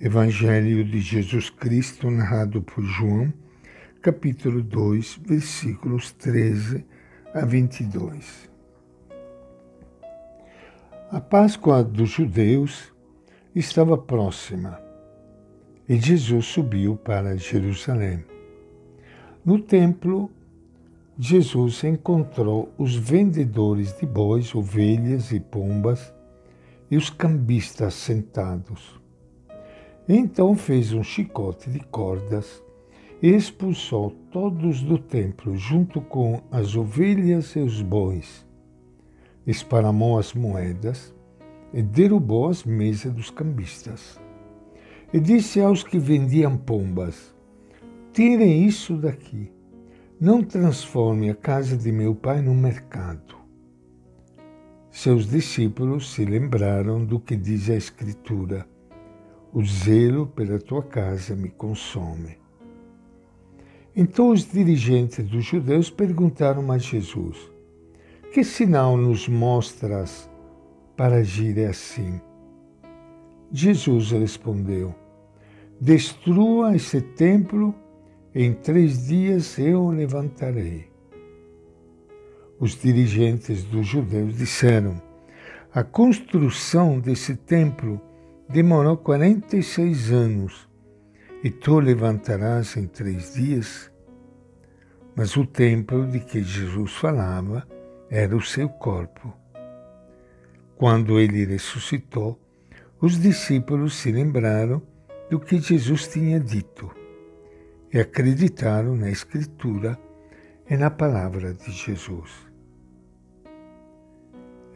[0.00, 3.32] Evangelho de Jesus Cristo, narrado por João,
[4.00, 6.86] capítulo 2, versículos 13
[7.34, 8.48] a 22.
[11.10, 12.94] A Páscoa dos judeus
[13.52, 14.80] estava próxima
[15.88, 18.24] e Jesus subiu para Jerusalém.
[19.44, 20.30] No templo,
[21.18, 26.14] Jesus encontrou os vendedores de bois, ovelhas e pombas
[26.88, 28.96] e os cambistas sentados.
[30.10, 32.62] Então fez um chicote de cordas
[33.20, 38.46] e expulsou todos do templo, junto com as ovelhas e os bois.
[39.46, 41.14] Esparramou as moedas
[41.74, 44.18] e derrubou as mesas dos cambistas.
[45.12, 47.34] E disse aos que vendiam pombas:
[48.10, 49.52] Tirem isso daqui.
[50.18, 53.36] Não transforme a casa de meu pai num mercado.
[54.90, 58.66] Seus discípulos se lembraram do que diz a Escritura
[59.52, 62.36] o zelo pela tua casa me consome.
[63.96, 67.36] Então os dirigentes dos judeus perguntaram a Jesus:
[68.32, 70.30] Que sinal nos mostras
[70.96, 72.20] para agir assim?
[73.50, 74.94] Jesus respondeu:
[75.80, 77.74] Destrua esse templo,
[78.34, 80.86] em três dias eu o levantarei.
[82.60, 85.00] Os dirigentes dos judeus disseram:
[85.72, 88.00] A construção desse templo
[88.48, 90.68] demorou 46 anos,
[91.44, 93.92] e tu levantarás em três dias?
[95.14, 97.66] Mas o templo de que Jesus falava
[98.10, 99.34] era o seu corpo.
[100.76, 102.40] Quando ele ressuscitou,
[103.00, 104.82] os discípulos se lembraram
[105.30, 106.90] do que Jesus tinha dito
[107.92, 109.98] e acreditaram na Escritura
[110.68, 112.30] e na palavra de Jesus.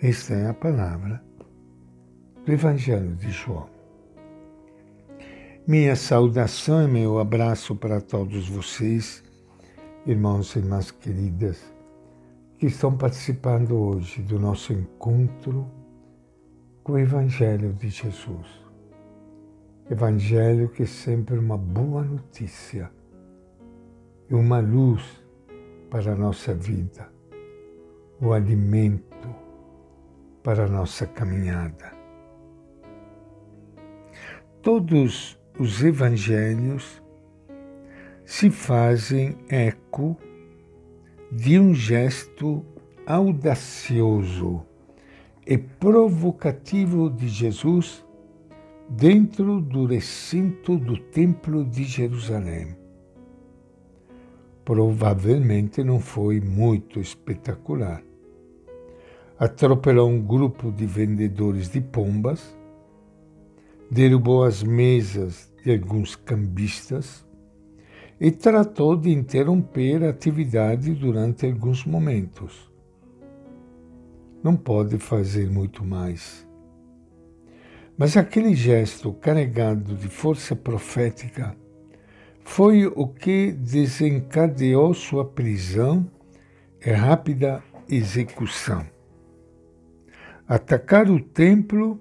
[0.01, 1.23] Esta é a palavra
[2.45, 3.69] do Evangelho de João.
[5.65, 9.23] Minha saudação e meu abraço para todos vocês,
[10.05, 11.63] irmãos e irmãs queridas,
[12.59, 15.71] que estão participando hoje do nosso encontro
[16.83, 18.49] com o Evangelho de Jesus.
[19.89, 22.91] Evangelho que é sempre uma boa notícia
[24.29, 25.23] e uma luz
[25.89, 27.09] para a nossa vida,
[28.21, 29.33] o alimento
[30.43, 32.02] para a nossa caminhada.
[34.63, 37.03] Todos os evangelhos
[38.25, 40.17] se fazem eco
[41.33, 42.65] de um gesto
[43.05, 44.63] audacioso
[45.45, 48.07] e provocativo de Jesus
[48.89, 52.77] dentro do recinto do Templo de Jerusalém.
[54.65, 58.01] Provavelmente não foi muito espetacular.
[59.37, 62.62] Atropelou um grupo de vendedores de pombas
[63.93, 67.27] derrubou as mesas de alguns cambistas
[68.19, 72.73] e tratou de interromper a atividade durante alguns momentos.
[74.43, 76.49] Não pode fazer muito mais.
[77.99, 81.55] Mas aquele gesto carregado de força profética
[82.41, 86.11] foi o que desencadeou sua prisão
[86.81, 88.87] e rápida execução.
[90.49, 92.01] Atacar o templo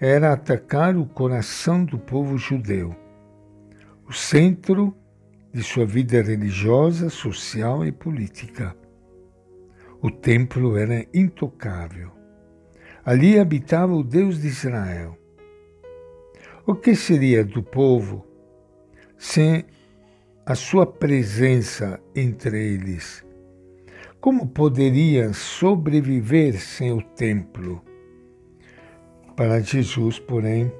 [0.00, 2.94] era atacar o coração do povo judeu,
[4.06, 4.96] o centro
[5.52, 8.76] de sua vida religiosa, social e política.
[10.00, 12.12] O templo era intocável.
[13.04, 15.18] Ali habitava o Deus de Israel.
[16.64, 18.24] O que seria do povo
[19.16, 19.64] sem
[20.46, 23.24] a sua presença entre eles?
[24.20, 27.87] Como poderia sobreviver sem o templo?
[29.38, 30.72] Para Jesus, porém,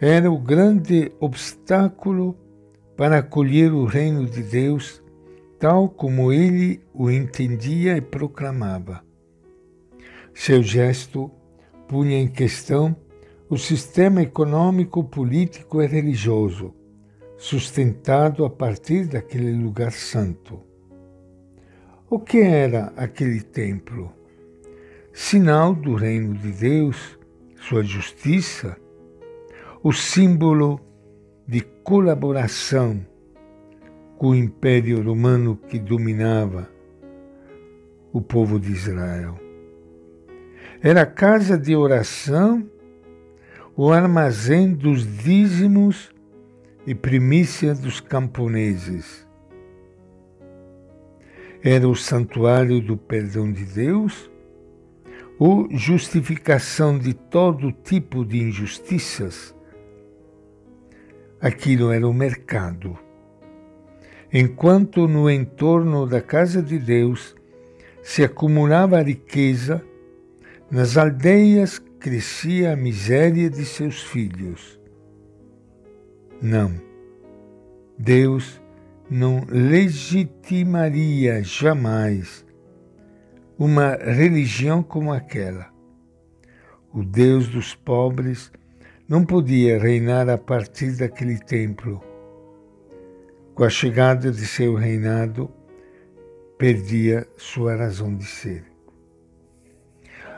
[0.00, 2.36] era o grande obstáculo
[2.96, 5.02] para acolher o reino de Deus
[5.58, 9.04] tal como ele o entendia e proclamava.
[10.32, 11.28] Seu gesto
[11.88, 12.94] punha em questão
[13.48, 16.72] o sistema econômico, político e religioso,
[17.36, 20.60] sustentado a partir daquele lugar santo.
[22.08, 24.12] O que era aquele templo?
[25.12, 27.18] Sinal do reino de Deus
[27.60, 28.76] sua justiça,
[29.82, 30.80] o símbolo
[31.46, 33.04] de colaboração
[34.16, 36.68] com o Império Romano que dominava
[38.12, 39.38] o povo de Israel.
[40.82, 42.68] Era a casa de oração,
[43.76, 46.10] o armazém dos dízimos
[46.86, 49.26] e primícia dos camponeses.
[51.62, 54.29] Era o santuário do perdão de Deus
[55.40, 59.54] ou justificação de todo tipo de injustiças,
[61.40, 62.98] aquilo era o mercado.
[64.30, 67.34] Enquanto no entorno da casa de Deus
[68.02, 69.82] se acumulava a riqueza,
[70.70, 74.78] nas aldeias crescia a miséria de seus filhos.
[76.42, 76.70] Não,
[77.98, 78.60] Deus
[79.10, 82.44] não legitimaria jamais
[83.60, 85.68] uma religião como aquela.
[86.94, 88.50] O Deus dos pobres
[89.06, 92.02] não podia reinar a partir daquele templo.
[93.54, 95.50] Com a chegada de seu reinado,
[96.56, 98.64] perdia sua razão de ser.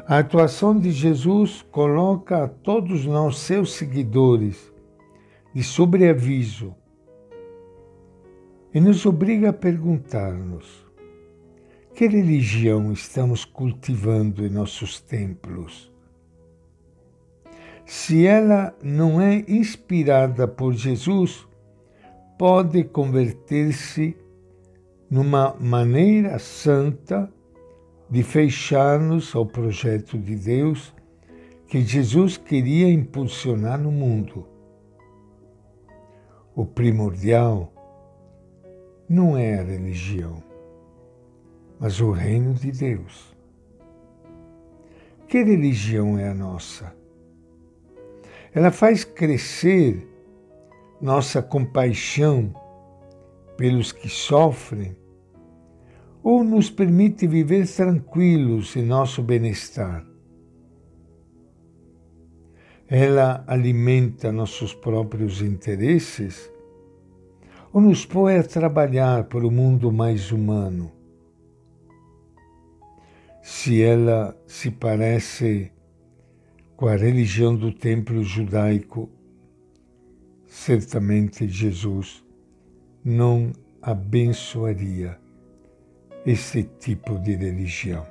[0.04, 4.72] A atuação de Jesus coloca a todos nós, seus seguidores,
[5.54, 6.74] de sobreaviso
[8.74, 10.90] e nos obriga a perguntar-nos:
[11.94, 15.92] que religião estamos cultivando em nossos templos?
[17.84, 21.46] Se ela não é inspirada por Jesus,
[22.38, 24.16] pode converter-se
[25.10, 27.30] numa maneira santa
[28.08, 30.94] de fechar-nos ao projeto de Deus
[31.66, 34.46] que Jesus queria impulsionar no mundo.
[36.54, 37.72] O primordial
[39.08, 40.42] não é a religião,
[41.82, 43.36] mas o reino de Deus.
[45.26, 46.94] Que religião é a nossa?
[48.54, 50.08] Ela faz crescer
[51.00, 52.54] nossa compaixão
[53.56, 54.96] pelos que sofrem
[56.22, 60.06] ou nos permite viver tranquilos em nosso bem-estar.
[62.86, 66.48] Ela alimenta nossos próprios interesses
[67.72, 71.01] ou nos põe a trabalhar para o mundo mais humano.
[73.42, 75.72] Se ela se parece
[76.76, 79.10] com a religião do templo judaico,
[80.46, 82.24] certamente Jesus
[83.04, 83.52] não
[83.82, 85.18] abençoaria
[86.24, 88.06] esse tipo de religião.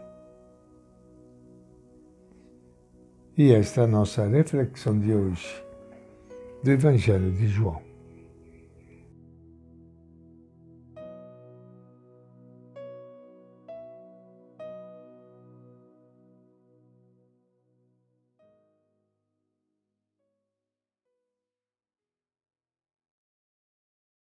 [3.38, 5.63] E esta é a nossa reflexão de hoje
[6.62, 7.91] do Evangelho de João.